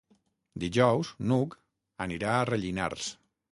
Dijous 0.63 1.11
n'Hug 1.27 1.53
anirà 2.09 2.35
a 2.39 2.51
Rellinars. 2.53 3.15